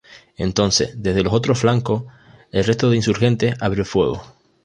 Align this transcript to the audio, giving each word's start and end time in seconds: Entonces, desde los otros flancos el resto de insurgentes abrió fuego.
Entonces, 0.35 0.95
desde 0.97 1.21
los 1.21 1.31
otros 1.31 1.59
flancos 1.59 2.05
el 2.51 2.63
resto 2.63 2.89
de 2.89 2.95
insurgentes 2.95 3.53
abrió 3.61 3.85
fuego. 3.85 4.33